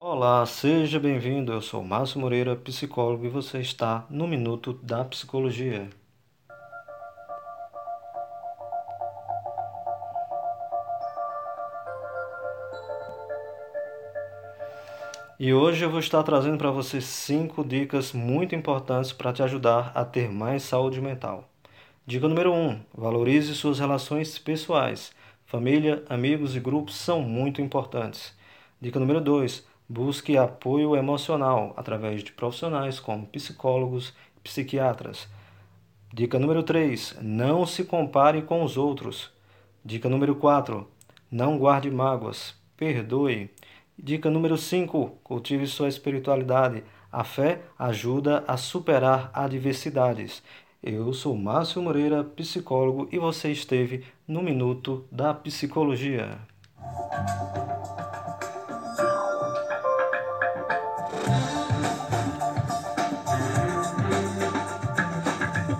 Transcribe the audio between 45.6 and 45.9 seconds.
sua